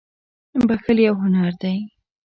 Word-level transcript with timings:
•بښل 0.67 0.97
یو 1.07 1.15
هنر 1.23 1.51
دی. 1.61 1.77